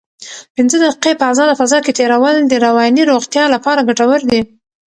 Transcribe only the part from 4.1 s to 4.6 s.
دي.